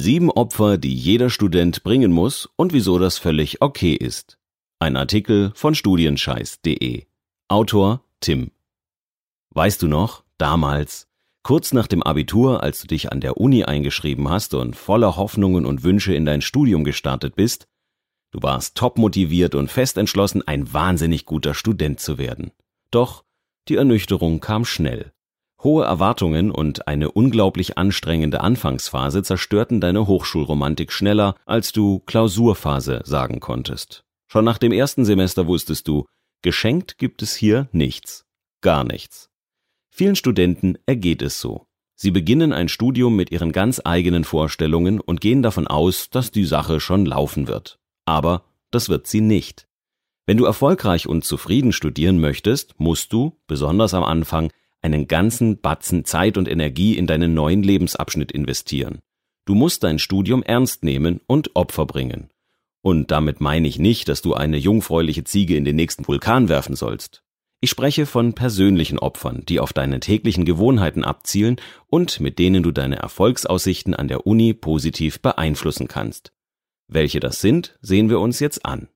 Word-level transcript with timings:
Sieben 0.00 0.30
Opfer, 0.30 0.78
die 0.78 0.94
jeder 0.94 1.28
Student 1.28 1.82
bringen 1.82 2.12
muss 2.12 2.48
und 2.54 2.72
wieso 2.72 3.00
das 3.00 3.18
völlig 3.18 3.62
okay 3.62 3.94
ist. 3.94 4.38
Ein 4.78 4.94
Artikel 4.94 5.50
von 5.56 5.74
studienscheiß.de. 5.74 7.06
Autor 7.48 8.04
Tim. 8.20 8.52
Weißt 9.50 9.82
du 9.82 9.88
noch, 9.88 10.22
damals, 10.38 11.08
kurz 11.42 11.72
nach 11.72 11.88
dem 11.88 12.04
Abitur, 12.04 12.62
als 12.62 12.82
du 12.82 12.86
dich 12.86 13.10
an 13.10 13.20
der 13.20 13.38
Uni 13.38 13.64
eingeschrieben 13.64 14.28
hast 14.28 14.54
und 14.54 14.76
voller 14.76 15.16
Hoffnungen 15.16 15.66
und 15.66 15.82
Wünsche 15.82 16.14
in 16.14 16.24
dein 16.24 16.42
Studium 16.42 16.84
gestartet 16.84 17.34
bist, 17.34 17.66
du 18.30 18.40
warst 18.40 18.76
top 18.76 18.98
motiviert 18.98 19.56
und 19.56 19.68
fest 19.68 19.98
entschlossen, 19.98 20.46
ein 20.46 20.72
wahnsinnig 20.72 21.24
guter 21.24 21.54
Student 21.54 21.98
zu 21.98 22.18
werden. 22.18 22.52
Doch 22.92 23.24
die 23.66 23.74
Ernüchterung 23.74 24.38
kam 24.38 24.64
schnell. 24.64 25.12
Hohe 25.62 25.84
Erwartungen 25.84 26.52
und 26.52 26.86
eine 26.86 27.10
unglaublich 27.10 27.78
anstrengende 27.78 28.40
Anfangsphase 28.40 29.22
zerstörten 29.24 29.80
deine 29.80 30.06
Hochschulromantik 30.06 30.92
schneller, 30.92 31.34
als 31.46 31.72
du 31.72 31.98
Klausurphase 32.00 33.02
sagen 33.04 33.40
konntest. 33.40 34.04
Schon 34.28 34.44
nach 34.44 34.58
dem 34.58 34.70
ersten 34.70 35.04
Semester 35.04 35.46
wusstest 35.48 35.88
du, 35.88 36.06
geschenkt 36.42 36.98
gibt 36.98 37.22
es 37.22 37.34
hier 37.34 37.68
nichts. 37.72 38.24
Gar 38.60 38.84
nichts. 38.84 39.30
Vielen 39.90 40.14
Studenten 40.14 40.78
ergeht 40.86 41.22
es 41.22 41.40
so. 41.40 41.66
Sie 41.96 42.12
beginnen 42.12 42.52
ein 42.52 42.68
Studium 42.68 43.16
mit 43.16 43.32
ihren 43.32 43.50
ganz 43.50 43.80
eigenen 43.84 44.22
Vorstellungen 44.22 45.00
und 45.00 45.20
gehen 45.20 45.42
davon 45.42 45.66
aus, 45.66 46.10
dass 46.10 46.30
die 46.30 46.44
Sache 46.44 46.78
schon 46.78 47.04
laufen 47.04 47.48
wird. 47.48 47.80
Aber 48.04 48.44
das 48.70 48.88
wird 48.88 49.08
sie 49.08 49.20
nicht. 49.20 49.66
Wenn 50.24 50.36
du 50.36 50.44
erfolgreich 50.44 51.08
und 51.08 51.24
zufrieden 51.24 51.72
studieren 51.72 52.20
möchtest, 52.20 52.78
musst 52.78 53.12
du, 53.12 53.36
besonders 53.48 53.94
am 53.94 54.04
Anfang, 54.04 54.52
einen 54.82 55.08
ganzen 55.08 55.60
Batzen 55.60 56.04
Zeit 56.04 56.36
und 56.36 56.48
Energie 56.48 56.96
in 56.96 57.06
deinen 57.06 57.34
neuen 57.34 57.62
Lebensabschnitt 57.62 58.32
investieren. 58.32 59.00
Du 59.44 59.54
musst 59.54 59.82
dein 59.82 59.98
Studium 59.98 60.42
ernst 60.42 60.84
nehmen 60.84 61.20
und 61.26 61.56
Opfer 61.56 61.86
bringen. 61.86 62.30
Und 62.82 63.10
damit 63.10 63.40
meine 63.40 63.66
ich 63.66 63.78
nicht, 63.78 64.08
dass 64.08 64.22
du 64.22 64.34
eine 64.34 64.56
jungfräuliche 64.56 65.24
Ziege 65.24 65.56
in 65.56 65.64
den 65.64 65.76
nächsten 65.76 66.06
Vulkan 66.06 66.48
werfen 66.48 66.76
sollst. 66.76 67.22
Ich 67.60 67.70
spreche 67.70 68.06
von 68.06 68.34
persönlichen 68.34 69.00
Opfern, 69.00 69.42
die 69.48 69.58
auf 69.58 69.72
deine 69.72 69.98
täglichen 69.98 70.44
Gewohnheiten 70.44 71.02
abzielen 71.02 71.56
und 71.88 72.20
mit 72.20 72.38
denen 72.38 72.62
du 72.62 72.70
deine 72.70 72.96
Erfolgsaussichten 72.96 73.94
an 73.94 74.06
der 74.06 74.26
Uni 74.26 74.54
positiv 74.54 75.20
beeinflussen 75.20 75.88
kannst. 75.88 76.32
Welche 76.86 77.18
das 77.18 77.40
sind, 77.40 77.76
sehen 77.82 78.10
wir 78.10 78.20
uns 78.20 78.38
jetzt 78.38 78.64
an. 78.64 78.88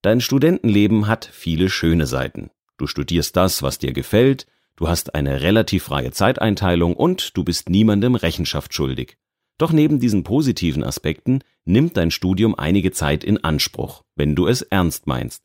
Dein 0.00 0.20
Studentenleben 0.20 1.06
hat 1.06 1.28
viele 1.30 1.68
schöne 1.68 2.06
Seiten. 2.06 2.50
Du 2.78 2.86
studierst 2.86 3.36
das, 3.36 3.62
was 3.62 3.78
dir 3.78 3.92
gefällt, 3.92 4.46
Du 4.76 4.88
hast 4.88 5.14
eine 5.14 5.42
relativ 5.42 5.84
freie 5.84 6.10
Zeiteinteilung 6.10 6.94
und 6.94 7.36
du 7.36 7.44
bist 7.44 7.68
niemandem 7.68 8.14
Rechenschaft 8.14 8.74
schuldig. 8.74 9.16
Doch 9.56 9.72
neben 9.72 10.00
diesen 10.00 10.24
positiven 10.24 10.82
Aspekten 10.82 11.40
nimmt 11.64 11.96
dein 11.96 12.10
Studium 12.10 12.54
einige 12.56 12.90
Zeit 12.90 13.22
in 13.22 13.42
Anspruch, 13.42 14.02
wenn 14.16 14.34
du 14.34 14.48
es 14.48 14.62
ernst 14.62 15.06
meinst. 15.06 15.44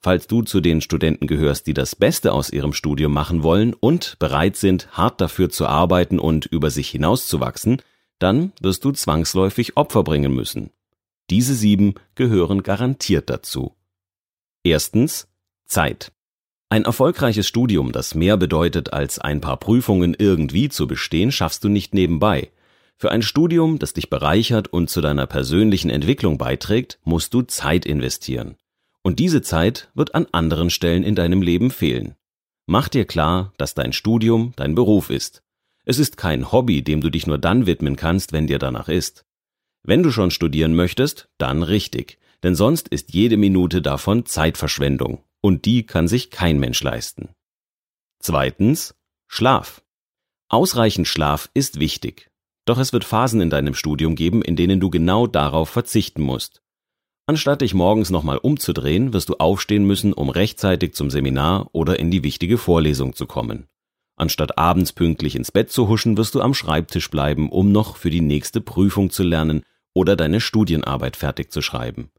Falls 0.00 0.26
du 0.26 0.42
zu 0.42 0.60
den 0.60 0.80
Studenten 0.80 1.26
gehörst, 1.26 1.66
die 1.66 1.74
das 1.74 1.96
Beste 1.96 2.32
aus 2.32 2.50
ihrem 2.50 2.72
Studium 2.72 3.12
machen 3.12 3.42
wollen 3.42 3.74
und 3.74 4.18
bereit 4.18 4.56
sind, 4.56 4.96
hart 4.96 5.20
dafür 5.20 5.50
zu 5.50 5.66
arbeiten 5.66 6.18
und 6.18 6.46
über 6.46 6.70
sich 6.70 6.88
hinauszuwachsen, 6.90 7.82
dann 8.18 8.52
wirst 8.60 8.84
du 8.84 8.92
zwangsläufig 8.92 9.76
Opfer 9.76 10.04
bringen 10.04 10.32
müssen. 10.32 10.70
Diese 11.30 11.54
sieben 11.54 11.94
gehören 12.14 12.62
garantiert 12.62 13.28
dazu. 13.28 13.76
Erstens 14.62 15.28
Zeit. 15.66 16.12
Ein 16.70 16.84
erfolgreiches 16.84 17.48
Studium, 17.48 17.92
das 17.92 18.14
mehr 18.14 18.36
bedeutet, 18.36 18.92
als 18.92 19.18
ein 19.18 19.40
paar 19.40 19.56
Prüfungen 19.56 20.14
irgendwie 20.18 20.68
zu 20.68 20.86
bestehen, 20.86 21.32
schaffst 21.32 21.64
du 21.64 21.70
nicht 21.70 21.94
nebenbei. 21.94 22.50
Für 22.98 23.10
ein 23.10 23.22
Studium, 23.22 23.78
das 23.78 23.94
dich 23.94 24.10
bereichert 24.10 24.68
und 24.68 24.90
zu 24.90 25.00
deiner 25.00 25.26
persönlichen 25.26 25.88
Entwicklung 25.88 26.36
beiträgt, 26.36 26.98
musst 27.04 27.32
du 27.32 27.40
Zeit 27.40 27.86
investieren. 27.86 28.56
Und 29.02 29.18
diese 29.18 29.40
Zeit 29.40 29.88
wird 29.94 30.14
an 30.14 30.26
anderen 30.32 30.68
Stellen 30.68 31.04
in 31.04 31.14
deinem 31.14 31.40
Leben 31.40 31.70
fehlen. 31.70 32.16
Mach 32.66 32.88
dir 32.90 33.06
klar, 33.06 33.54
dass 33.56 33.72
dein 33.72 33.94
Studium 33.94 34.52
dein 34.56 34.74
Beruf 34.74 35.08
ist. 35.08 35.42
Es 35.86 35.98
ist 35.98 36.18
kein 36.18 36.52
Hobby, 36.52 36.82
dem 36.82 37.00
du 37.00 37.08
dich 37.08 37.26
nur 37.26 37.38
dann 37.38 37.64
widmen 37.64 37.96
kannst, 37.96 38.34
wenn 38.34 38.46
dir 38.46 38.58
danach 38.58 38.90
ist. 38.90 39.24
Wenn 39.84 40.02
du 40.02 40.10
schon 40.10 40.30
studieren 40.30 40.74
möchtest, 40.74 41.30
dann 41.38 41.62
richtig, 41.62 42.18
denn 42.42 42.54
sonst 42.54 42.88
ist 42.88 43.14
jede 43.14 43.38
Minute 43.38 43.80
davon 43.80 44.26
Zeitverschwendung 44.26 45.22
und 45.40 45.64
die 45.64 45.84
kann 45.84 46.08
sich 46.08 46.30
kein 46.30 46.58
Mensch 46.58 46.82
leisten. 46.82 47.30
Zweitens, 48.20 48.94
Schlaf. 49.26 49.82
Ausreichend 50.48 51.06
Schlaf 51.06 51.50
ist 51.54 51.78
wichtig. 51.78 52.30
Doch 52.64 52.78
es 52.78 52.92
wird 52.92 53.04
Phasen 53.04 53.40
in 53.40 53.50
deinem 53.50 53.74
Studium 53.74 54.14
geben, 54.14 54.42
in 54.42 54.56
denen 54.56 54.80
du 54.80 54.90
genau 54.90 55.26
darauf 55.26 55.70
verzichten 55.70 56.22
musst. 56.22 56.62
Anstatt 57.26 57.60
dich 57.60 57.74
morgens 57.74 58.10
nochmal 58.10 58.38
umzudrehen, 58.38 59.12
wirst 59.12 59.28
du 59.28 59.36
aufstehen 59.36 59.84
müssen, 59.84 60.14
um 60.14 60.30
rechtzeitig 60.30 60.94
zum 60.94 61.10
Seminar 61.10 61.68
oder 61.72 61.98
in 61.98 62.10
die 62.10 62.22
wichtige 62.22 62.56
Vorlesung 62.56 63.14
zu 63.14 63.26
kommen. 63.26 63.68
Anstatt 64.16 64.58
abends 64.58 64.92
pünktlich 64.92 65.36
ins 65.36 65.52
Bett 65.52 65.70
zu 65.70 65.88
huschen, 65.88 66.16
wirst 66.16 66.34
du 66.34 66.40
am 66.40 66.54
Schreibtisch 66.54 67.10
bleiben, 67.10 67.50
um 67.50 67.70
noch 67.70 67.96
für 67.96 68.10
die 68.10 68.22
nächste 68.22 68.60
Prüfung 68.60 69.10
zu 69.10 69.22
lernen 69.22 69.62
oder 69.94 70.16
deine 70.16 70.40
Studienarbeit 70.40 71.16
fertig 71.16 71.52
zu 71.52 71.62
schreiben. 71.62 72.10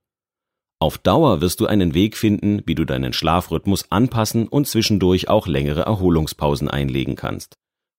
Auf 0.81 0.97
Dauer 0.97 1.41
wirst 1.41 1.59
du 1.59 1.66
einen 1.66 1.94
Weg 1.94 2.16
finden, 2.16 2.62
wie 2.66 2.73
du 2.73 2.85
deinen 2.85 3.12
Schlafrhythmus 3.12 3.91
anpassen 3.91 4.47
und 4.47 4.66
zwischendurch 4.66 5.28
auch 5.28 5.45
längere 5.45 5.81
Erholungspausen 5.81 6.69
einlegen 6.69 7.17
kannst. 7.17 7.56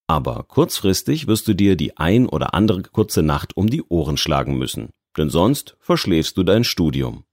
Aber 0.07 0.43
kurzfristig 0.47 1.27
wirst 1.27 1.47
du 1.47 1.53
dir 1.53 1.75
die 1.75 1.97
ein 1.97 2.27
oder 2.27 2.55
andere 2.55 2.81
kurze 2.81 3.21
Nacht 3.21 3.55
um 3.55 3.69
die 3.69 3.83
Ohren 3.83 4.17
schlagen 4.17 4.57
müssen, 4.57 4.89
denn 5.15 5.29
sonst 5.29 5.77
verschläfst 5.79 6.35
du 6.37 6.43
dein 6.43 6.63
Studium. 6.63 7.23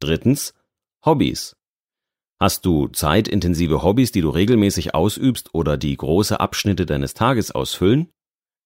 Drittens, 0.00 0.54
Hobbys. 1.04 1.54
Hast 2.40 2.64
du 2.64 2.88
zeitintensive 2.88 3.82
Hobbys, 3.82 4.12
die 4.12 4.22
du 4.22 4.30
regelmäßig 4.30 4.94
ausübst 4.94 5.54
oder 5.54 5.76
die 5.76 5.96
große 5.96 6.40
Abschnitte 6.40 6.86
deines 6.86 7.14
Tages 7.14 7.50
ausfüllen? 7.52 8.08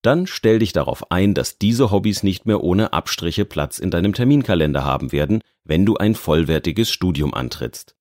Dann 0.06 0.28
stell 0.28 0.60
dich 0.60 0.72
darauf 0.72 1.10
ein, 1.10 1.34
dass 1.34 1.58
diese 1.58 1.90
Hobbys 1.90 2.22
nicht 2.22 2.46
mehr 2.46 2.62
ohne 2.62 2.92
Abstriche 2.92 3.44
Platz 3.44 3.80
in 3.80 3.90
deinem 3.90 4.12
Terminkalender 4.12 4.84
haben 4.84 5.10
werden, 5.10 5.40
wenn 5.64 5.84
du 5.84 5.96
ein 5.96 6.14
vollwertiges 6.14 6.92
Studium 6.92 7.34
antrittst. 7.34 7.96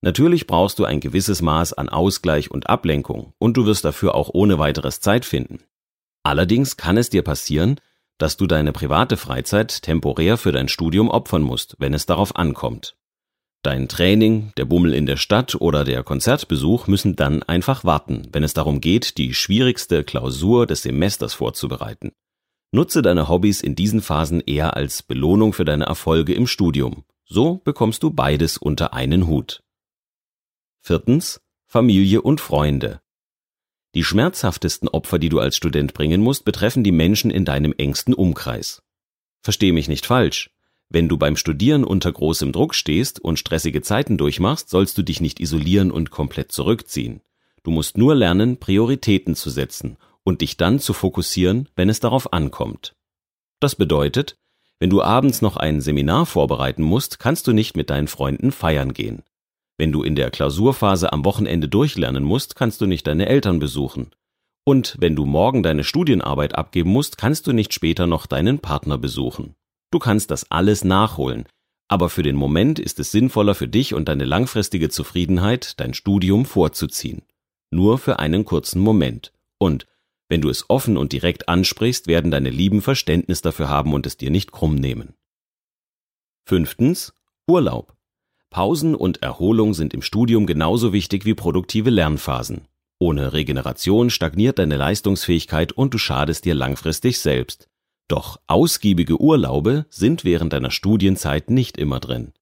Natürlich 0.00 0.46
brauchst 0.46 0.78
du 0.78 0.86
ein 0.86 1.00
gewisses 1.00 1.42
Maß 1.42 1.74
an 1.74 1.90
Ausgleich 1.90 2.50
und 2.50 2.70
Ablenkung 2.70 3.34
und 3.36 3.58
du 3.58 3.66
wirst 3.66 3.84
dafür 3.84 4.14
auch 4.14 4.30
ohne 4.32 4.58
weiteres 4.58 5.00
Zeit 5.00 5.26
finden. 5.26 5.58
Allerdings 6.22 6.78
kann 6.78 6.96
es 6.96 7.10
dir 7.10 7.20
passieren, 7.20 7.78
dass 8.16 8.38
du 8.38 8.46
deine 8.46 8.72
private 8.72 9.18
Freizeit 9.18 9.82
temporär 9.82 10.38
für 10.38 10.52
dein 10.52 10.68
Studium 10.68 11.10
opfern 11.10 11.42
musst, 11.42 11.76
wenn 11.78 11.92
es 11.92 12.06
darauf 12.06 12.36
ankommt. 12.36 12.96
Dein 13.62 13.88
Training, 13.88 14.52
der 14.56 14.66
Bummel 14.66 14.94
in 14.94 15.06
der 15.06 15.16
Stadt 15.16 15.56
oder 15.56 15.84
der 15.84 16.04
Konzertbesuch 16.04 16.86
müssen 16.86 17.16
dann 17.16 17.42
einfach 17.42 17.84
warten, 17.84 18.28
wenn 18.32 18.44
es 18.44 18.54
darum 18.54 18.80
geht, 18.80 19.18
die 19.18 19.34
schwierigste 19.34 20.04
Klausur 20.04 20.66
des 20.66 20.82
Semesters 20.82 21.34
vorzubereiten. 21.34 22.12
Nutze 22.70 23.02
deine 23.02 23.28
Hobbys 23.28 23.60
in 23.60 23.74
diesen 23.74 24.00
Phasen 24.00 24.40
eher 24.40 24.76
als 24.76 25.02
Belohnung 25.02 25.52
für 25.52 25.64
deine 25.64 25.86
Erfolge 25.86 26.34
im 26.34 26.46
Studium. 26.46 27.04
So 27.24 27.56
bekommst 27.64 28.02
du 28.02 28.10
beides 28.10 28.58
unter 28.58 28.94
einen 28.94 29.26
Hut. 29.26 29.62
Viertens. 30.80 31.40
Familie 31.66 32.22
und 32.22 32.40
Freunde. 32.40 33.02
Die 33.94 34.04
schmerzhaftesten 34.04 34.88
Opfer, 34.88 35.18
die 35.18 35.28
du 35.28 35.38
als 35.38 35.54
Student 35.54 35.92
bringen 35.92 36.22
musst, 36.22 36.46
betreffen 36.46 36.82
die 36.82 36.92
Menschen 36.92 37.30
in 37.30 37.44
deinem 37.44 37.74
engsten 37.76 38.14
Umkreis. 38.14 38.82
Versteh 39.42 39.72
mich 39.72 39.88
nicht 39.88 40.06
falsch. 40.06 40.50
Wenn 40.90 41.08
du 41.08 41.18
beim 41.18 41.36
Studieren 41.36 41.84
unter 41.84 42.10
großem 42.10 42.52
Druck 42.52 42.74
stehst 42.74 43.20
und 43.20 43.38
stressige 43.38 43.82
Zeiten 43.82 44.16
durchmachst, 44.16 44.70
sollst 44.70 44.96
du 44.96 45.02
dich 45.02 45.20
nicht 45.20 45.38
isolieren 45.38 45.90
und 45.90 46.10
komplett 46.10 46.50
zurückziehen. 46.50 47.20
Du 47.62 47.70
musst 47.70 47.98
nur 47.98 48.14
lernen, 48.14 48.58
Prioritäten 48.58 49.34
zu 49.34 49.50
setzen 49.50 49.98
und 50.24 50.40
dich 50.40 50.56
dann 50.56 50.78
zu 50.78 50.94
fokussieren, 50.94 51.68
wenn 51.76 51.90
es 51.90 52.00
darauf 52.00 52.32
ankommt. 52.32 52.94
Das 53.60 53.74
bedeutet, 53.74 54.38
wenn 54.78 54.90
du 54.90 55.02
abends 55.02 55.42
noch 55.42 55.56
ein 55.56 55.80
Seminar 55.80 56.24
vorbereiten 56.24 56.82
musst, 56.82 57.18
kannst 57.18 57.46
du 57.46 57.52
nicht 57.52 57.76
mit 57.76 57.90
deinen 57.90 58.08
Freunden 58.08 58.52
feiern 58.52 58.94
gehen. 58.94 59.22
Wenn 59.76 59.92
du 59.92 60.02
in 60.02 60.16
der 60.16 60.30
Klausurphase 60.30 61.12
am 61.12 61.24
Wochenende 61.24 61.68
durchlernen 61.68 62.24
musst, 62.24 62.56
kannst 62.56 62.80
du 62.80 62.86
nicht 62.86 63.06
deine 63.06 63.26
Eltern 63.26 63.58
besuchen. 63.58 64.10
Und 64.64 64.96
wenn 64.98 65.16
du 65.16 65.24
morgen 65.24 65.62
deine 65.62 65.84
Studienarbeit 65.84 66.54
abgeben 66.54 66.90
musst, 66.90 67.18
kannst 67.18 67.46
du 67.46 67.52
nicht 67.52 67.74
später 67.74 68.06
noch 68.06 68.26
deinen 68.26 68.58
Partner 68.58 68.98
besuchen. 68.98 69.54
Du 69.90 69.98
kannst 69.98 70.30
das 70.30 70.50
alles 70.50 70.84
nachholen, 70.84 71.46
aber 71.88 72.10
für 72.10 72.22
den 72.22 72.36
Moment 72.36 72.78
ist 72.78 73.00
es 73.00 73.10
sinnvoller 73.10 73.54
für 73.54 73.68
dich 73.68 73.94
und 73.94 74.08
deine 74.08 74.26
langfristige 74.26 74.90
Zufriedenheit, 74.90 75.80
dein 75.80 75.94
Studium 75.94 76.44
vorzuziehen. 76.44 77.22
Nur 77.70 77.98
für 77.98 78.18
einen 78.18 78.44
kurzen 78.44 78.80
Moment. 78.80 79.32
Und 79.58 79.86
wenn 80.28 80.42
du 80.42 80.50
es 80.50 80.68
offen 80.68 80.98
und 80.98 81.12
direkt 81.12 81.48
ansprichst, 81.48 82.06
werden 82.06 82.30
deine 82.30 82.50
Lieben 82.50 82.82
Verständnis 82.82 83.40
dafür 83.40 83.70
haben 83.70 83.94
und 83.94 84.06
es 84.06 84.18
dir 84.18 84.30
nicht 84.30 84.52
krumm 84.52 84.74
nehmen. 84.74 85.14
Fünftens. 86.44 87.14
Urlaub. 87.46 87.94
Pausen 88.50 88.94
und 88.94 89.22
Erholung 89.22 89.72
sind 89.72 89.94
im 89.94 90.02
Studium 90.02 90.46
genauso 90.46 90.92
wichtig 90.92 91.24
wie 91.24 91.34
produktive 91.34 91.88
Lernphasen. 91.88 92.68
Ohne 92.98 93.32
Regeneration 93.32 94.10
stagniert 94.10 94.58
deine 94.58 94.76
Leistungsfähigkeit 94.76 95.72
und 95.72 95.94
du 95.94 95.98
schadest 95.98 96.44
dir 96.44 96.54
langfristig 96.54 97.20
selbst. 97.20 97.67
Doch 98.08 98.40
ausgiebige 98.46 99.20
Urlaube 99.20 99.84
sind 99.90 100.24
während 100.24 100.54
deiner 100.54 100.70
Studienzeit 100.70 101.50
nicht 101.50 101.76
immer 101.76 102.00
drin. 102.00 102.32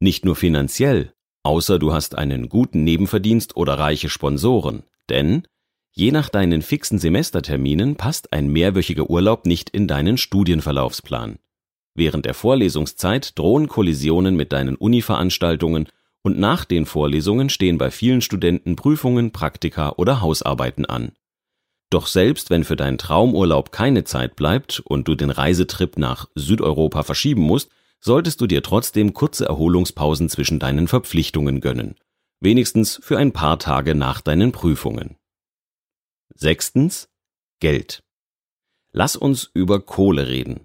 Nicht 0.00 0.24
nur 0.24 0.34
finanziell, 0.34 1.14
außer 1.44 1.78
du 1.78 1.92
hast 1.92 2.18
einen 2.18 2.48
guten 2.48 2.82
Nebenverdienst 2.82 3.56
oder 3.56 3.78
reiche 3.78 4.08
Sponsoren, 4.08 4.82
denn 5.08 5.46
je 5.92 6.10
nach 6.10 6.28
deinen 6.28 6.62
fixen 6.62 6.98
Semesterterminen 6.98 7.96
passt 7.96 8.32
ein 8.32 8.48
mehrwöchiger 8.48 9.08
Urlaub 9.08 9.46
nicht 9.46 9.70
in 9.70 9.86
deinen 9.86 10.18
Studienverlaufsplan. 10.18 11.38
Während 11.94 12.26
der 12.26 12.34
Vorlesungszeit 12.34 13.38
drohen 13.38 13.68
Kollisionen 13.68 14.36
mit 14.36 14.52
deinen 14.52 14.76
Uni-Veranstaltungen 14.76 15.88
und 16.22 16.38
nach 16.38 16.64
den 16.64 16.86
Vorlesungen 16.86 17.50
stehen 17.50 17.78
bei 17.78 17.90
vielen 17.90 18.20
Studenten 18.20 18.76
Prüfungen, 18.76 19.32
Praktika 19.32 19.94
oder 19.96 20.20
Hausarbeiten 20.20 20.86
an. 20.86 21.12
Doch 21.90 22.06
selbst 22.06 22.50
wenn 22.50 22.64
für 22.64 22.76
deinen 22.76 22.98
Traumurlaub 22.98 23.72
keine 23.72 24.04
Zeit 24.04 24.36
bleibt 24.36 24.80
und 24.80 25.08
du 25.08 25.14
den 25.14 25.30
Reisetrip 25.30 25.96
nach 25.96 26.28
Südeuropa 26.34 27.02
verschieben 27.02 27.42
musst, 27.42 27.70
solltest 28.00 28.40
du 28.40 28.46
dir 28.46 28.62
trotzdem 28.62 29.14
kurze 29.14 29.46
Erholungspausen 29.46 30.28
zwischen 30.28 30.58
deinen 30.58 30.86
Verpflichtungen 30.86 31.60
gönnen. 31.60 31.96
Wenigstens 32.40 33.00
für 33.02 33.18
ein 33.18 33.32
paar 33.32 33.58
Tage 33.58 33.94
nach 33.94 34.20
deinen 34.20 34.52
Prüfungen. 34.52 35.16
Sechstens. 36.34 37.08
Geld. 37.60 38.04
Lass 38.92 39.16
uns 39.16 39.50
über 39.54 39.80
Kohle 39.80 40.28
reden. 40.28 40.60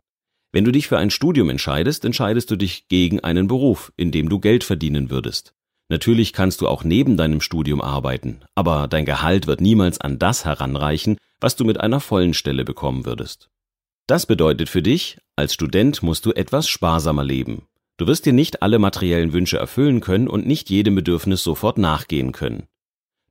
Wenn 0.51 0.65
du 0.65 0.71
dich 0.71 0.87
für 0.87 0.99
ein 0.99 1.09
Studium 1.09 1.49
entscheidest, 1.49 2.05
entscheidest 2.05 2.51
du 2.51 2.55
dich 2.55 2.87
gegen 2.87 3.21
einen 3.21 3.47
Beruf, 3.47 3.91
in 3.97 4.11
dem 4.11 4.29
du 4.29 4.39
Geld 4.39 4.63
verdienen 4.63 5.09
würdest. 5.09 5.55
Natürlich 5.93 6.33
kannst 6.33 6.61
du 6.61 6.67
auch 6.67 6.83
neben 6.83 7.17
deinem 7.17 7.39
Studium 7.39 7.79
arbeiten, 7.79 8.39
aber 8.55 8.87
dein 8.87 9.05
Gehalt 9.05 9.45
wird 9.45 9.61
niemals 9.61 10.01
an 10.01 10.17
das 10.17 10.43
heranreichen, 10.43 11.17
was 11.39 11.55
du 11.55 11.65
mit 11.65 11.79
einer 11.79 11.99
vollen 11.99 12.33
Stelle 12.33 12.65
bekommen 12.65 13.05
würdest. 13.05 13.51
Das 14.07 14.25
bedeutet 14.25 14.69
für 14.69 14.81
dich, 14.81 15.19
als 15.35 15.53
Student 15.53 16.01
musst 16.01 16.25
du 16.25 16.31
etwas 16.31 16.67
sparsamer 16.67 17.23
leben. 17.23 17.67
Du 17.97 18.07
wirst 18.07 18.25
dir 18.25 18.33
nicht 18.33 18.63
alle 18.63 18.79
materiellen 18.79 19.33
Wünsche 19.33 19.57
erfüllen 19.57 20.01
können 20.01 20.27
und 20.27 20.47
nicht 20.47 20.71
jedem 20.71 20.95
Bedürfnis 20.95 21.43
sofort 21.43 21.77
nachgehen 21.77 22.31
können. 22.31 22.63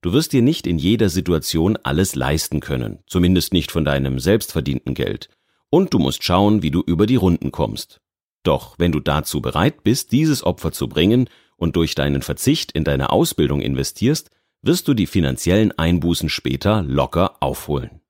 Du 0.00 0.12
wirst 0.12 0.32
dir 0.32 0.43
nicht 0.43 0.69
in 0.69 0.79
jeder 0.79 1.08
Situation 1.08 1.76
alles 1.82 2.15
leisten 2.15 2.61
können, 2.61 3.00
zumindest 3.08 3.53
nicht 3.53 3.73
von 3.73 3.85
deinem 3.85 4.20
selbstverdienten 4.20 4.94
Geld, 4.94 5.31
und 5.69 5.93
du 5.93 5.99
musst 5.99 6.23
schauen, 6.23 6.62
wie 6.62 6.70
du 6.70 6.81
über 6.81 7.06
die 7.06 7.17
Runden 7.17 7.50
kommst. 7.50 8.00
Doch 8.44 8.79
wenn 8.79 8.93
du 8.93 9.00
dazu 9.00 9.41
bereit 9.41 9.82
bist, 9.82 10.12
dieses 10.12 10.44
Opfer 10.44 10.70
zu 10.70 10.88
bringen 10.88 11.29
und 11.62 11.76
durch 11.76 11.94
deinen 11.94 12.23
Verzicht 12.23 12.73
in 12.73 12.82
deine 12.82 13.11
Ausbildung 13.11 13.61
investierst, 13.61 14.31
wirst 14.62 14.88
du 14.88 14.94
die 14.94 15.06
finanziellen 15.06 15.70
Einbußen 15.70 16.29
später 16.29 16.82
locker 16.82 17.37
aufholen. 17.41 18.00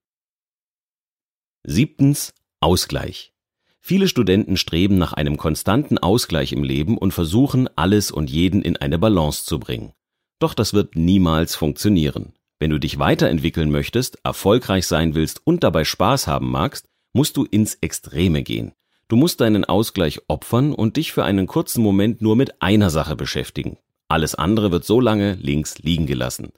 Siebtens 1.62 2.32
Ausgleich. 2.60 3.34
Viele 3.78 4.08
Studenten 4.08 4.56
streben 4.56 4.96
nach 4.96 5.12
einem 5.12 5.36
konstanten 5.36 5.98
Ausgleich 5.98 6.52
im 6.52 6.64
Leben 6.64 6.96
und 6.96 7.12
versuchen, 7.12 7.68
alles 7.76 8.10
und 8.10 8.30
jeden 8.30 8.62
in 8.62 8.78
eine 8.78 8.98
Balance 8.98 9.44
zu 9.44 9.60
bringen. 9.60 9.92
Doch 10.38 10.54
das 10.54 10.72
wird 10.72 10.96
niemals 10.96 11.54
funktionieren. 11.54 12.32
Wenn 12.58 12.70
du 12.70 12.80
dich 12.80 12.98
weiterentwickeln 12.98 13.70
möchtest, 13.70 14.18
erfolgreich 14.24 14.86
sein 14.86 15.14
willst 15.14 15.46
und 15.46 15.62
dabei 15.62 15.84
Spaß 15.84 16.26
haben 16.26 16.50
magst, 16.50 16.88
musst 17.12 17.36
du 17.36 17.44
ins 17.44 17.74
Extreme 17.74 18.44
gehen. 18.44 18.72
Du 19.08 19.16
musst 19.16 19.40
deinen 19.40 19.64
Ausgleich 19.64 20.20
opfern 20.28 20.72
und 20.72 20.96
dich 20.96 21.12
für 21.12 21.24
einen 21.24 21.46
kurzen 21.46 21.82
Moment 21.82 22.22
nur 22.22 22.36
mit 22.36 22.62
einer 22.62 22.90
Sache 22.90 23.16
beschäftigen. 23.16 23.76
Alles 24.08 24.34
andere 24.34 24.72
wird 24.72 24.84
so 24.84 25.00
lange 25.00 25.34
links 25.34 25.78
liegen 25.78 26.06
gelassen. 26.06 26.52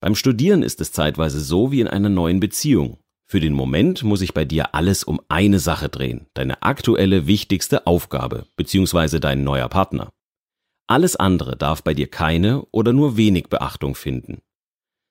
Beim 0.00 0.14
Studieren 0.14 0.62
ist 0.62 0.80
es 0.80 0.92
zeitweise 0.92 1.40
so 1.40 1.70
wie 1.70 1.80
in 1.80 1.88
einer 1.88 2.08
neuen 2.08 2.40
Beziehung. 2.40 2.98
Für 3.26 3.38
den 3.38 3.52
Moment 3.52 4.02
muss 4.02 4.20
sich 4.20 4.34
bei 4.34 4.44
dir 4.44 4.74
alles 4.74 5.04
um 5.04 5.20
eine 5.28 5.60
Sache 5.60 5.88
drehen, 5.88 6.26
deine 6.34 6.62
aktuelle 6.62 7.28
wichtigste 7.28 7.86
Aufgabe 7.86 8.46
bzw. 8.56 9.20
dein 9.20 9.44
neuer 9.44 9.68
Partner. 9.68 10.10
Alles 10.88 11.14
andere 11.14 11.56
darf 11.56 11.84
bei 11.84 11.94
dir 11.94 12.08
keine 12.08 12.66
oder 12.72 12.92
nur 12.92 13.16
wenig 13.16 13.46
Beachtung 13.48 13.94
finden. 13.94 14.40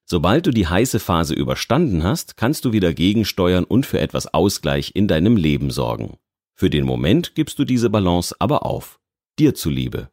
Sobald 0.04 0.48
du 0.48 0.52
die 0.52 0.68
heiße 0.68 1.00
Phase 1.00 1.34
überstanden 1.34 2.04
hast, 2.04 2.36
kannst 2.36 2.66
du 2.66 2.74
wieder 2.74 2.94
gegensteuern 2.94 3.64
und 3.64 3.86
für 3.86 4.00
etwas 4.02 4.34
Ausgleich 4.34 4.92
in 4.96 5.08
deinem 5.08 5.38
Leben 5.38 5.72
sorgen. 5.72 6.18
Für 6.60 6.70
den 6.70 6.84
Moment 6.84 7.36
gibst 7.36 7.58
du 7.58 7.64
diese 7.64 7.90
Balance 7.90 8.36
aber 8.38 8.66
auf. 8.66 9.00
Dir 9.40 9.56
zuliebe. 9.56 10.10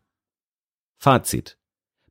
Fazit. 0.96 1.58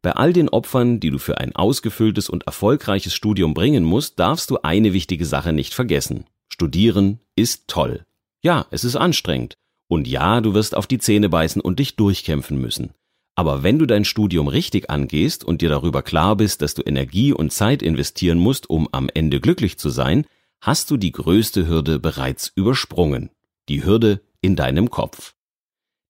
Bei 0.02 0.12
all 0.12 0.34
den 0.34 0.50
Opfern, 0.50 1.00
die 1.00 1.10
du 1.10 1.20
für 1.20 1.38
ein 1.38 1.56
ausgefülltes 1.56 2.28
und 2.28 2.46
erfolgreiches 2.46 3.14
Studium 3.14 3.54
bringen 3.54 3.86
musst, 3.86 4.20
darfst 4.20 4.50
du 4.50 4.58
eine 4.62 4.92
wichtige 4.92 5.26
Sache 5.26 5.54
nicht 5.54 5.74
vergessen. 5.74 6.26
Studieren 6.50 7.22
ist 7.38 7.70
toll. 7.70 8.04
Ja, 8.42 8.66
es 8.72 8.84
ist 8.84 8.98
anstrengend. 8.98 9.56
Und 9.88 10.06
ja, 10.06 10.42
du 10.42 10.54
wirst 10.54 10.76
auf 10.76 10.86
die 10.86 11.00
Zähne 11.00 11.30
beißen 11.30 11.62
und 11.62 11.80
dich 11.80 11.96
durchkämpfen 11.96 12.60
müssen. 12.60 12.92
Aber 13.36 13.64
wenn 13.64 13.80
du 13.80 13.86
dein 13.86 14.04
Studium 14.04 14.50
richtig 14.50 14.90
angehst 14.90 15.46
und 15.46 15.62
dir 15.62 15.70
darüber 15.70 16.04
klar 16.04 16.36
bist, 16.36 16.62
dass 16.62 16.74
du 16.74 16.82
Energie 16.82 17.32
und 17.32 17.54
Zeit 17.54 17.82
investieren 17.82 18.40
musst, 18.40 18.70
um 18.70 18.90
am 18.92 19.10
Ende 19.14 19.40
glücklich 19.40 19.78
zu 19.78 19.90
sein, 19.90 20.26
hast 20.60 20.92
du 20.92 20.98
die 20.98 21.14
größte 21.14 21.68
Hürde 21.70 22.00
bereits 22.00 22.52
übersprungen. 22.54 23.30
Die 23.70 23.84
Hürde 23.84 24.22
in 24.42 24.56
deinem 24.56 24.90
Kopf. 24.90 25.36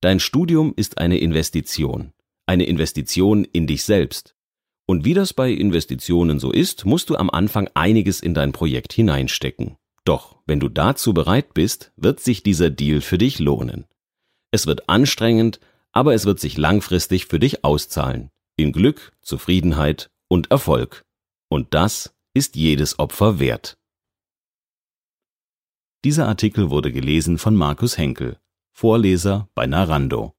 Dein 0.01 0.19
Studium 0.19 0.73
ist 0.75 0.97
eine 0.97 1.17
Investition. 1.17 2.13
Eine 2.45 2.65
Investition 2.65 3.43
in 3.43 3.67
dich 3.67 3.83
selbst. 3.83 4.35
Und 4.85 5.03
wie 5.03 5.13
das 5.15 5.33
bei 5.33 5.51
Investitionen 5.51 6.39
so 6.39 6.51
ist, 6.51 6.85
musst 6.85 7.09
du 7.09 7.15
am 7.15 7.29
Anfang 7.29 7.69
einiges 7.73 8.19
in 8.19 8.33
dein 8.33 8.51
Projekt 8.51 8.93
hineinstecken. 8.93 9.77
Doch, 10.03 10.37
wenn 10.45 10.59
du 10.59 10.69
dazu 10.69 11.13
bereit 11.13 11.55
bist, 11.55 11.91
wird 11.95 12.19
sich 12.19 12.43
dieser 12.43 12.69
Deal 12.69 13.01
für 13.01 13.17
dich 13.17 13.39
lohnen. 13.39 13.85
Es 14.51 14.67
wird 14.67 14.87
anstrengend, 14.87 15.59
aber 15.91 16.13
es 16.13 16.25
wird 16.25 16.39
sich 16.39 16.57
langfristig 16.57 17.25
für 17.25 17.39
dich 17.39 17.63
auszahlen. 17.65 18.29
In 18.57 18.71
Glück, 18.71 19.11
Zufriedenheit 19.21 20.11
und 20.27 20.51
Erfolg. 20.51 21.03
Und 21.49 21.73
das 21.73 22.13
ist 22.33 22.55
jedes 22.55 22.99
Opfer 22.99 23.39
wert. 23.39 23.77
Dieser 26.05 26.27
Artikel 26.27 26.69
wurde 26.69 26.91
gelesen 26.91 27.39
von 27.39 27.55
Markus 27.55 27.97
Henkel, 27.97 28.37
Vorleser 28.73 29.49
bei 29.55 29.65
Narando. 29.65 30.33